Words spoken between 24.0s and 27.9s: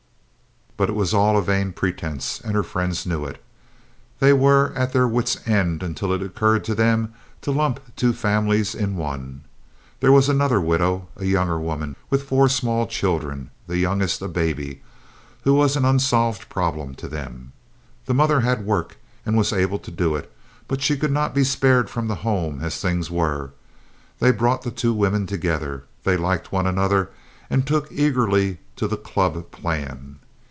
They brought the two women together. They liked one another, and